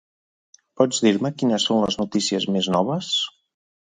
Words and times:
Pots 0.81 1.01
dir-me 1.07 1.31
quines 1.41 1.67
són 1.69 1.83
les 1.85 1.99
notícies 2.03 2.49
més 2.57 2.71
noves? 2.77 3.13